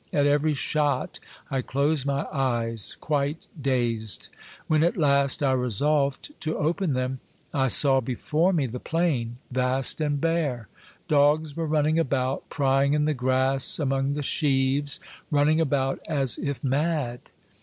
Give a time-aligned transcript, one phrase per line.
[0.11, 1.19] At every shot
[1.51, 4.29] I closed my eyes, quite dazed;
[4.65, 7.19] when at last I resolved to open them,
[7.53, 10.67] I saw before me the plain, vast and bare;
[11.07, 16.63] dogs were running about, prying in the grass, among the sheaves, running about as if
[16.63, 17.19] mad.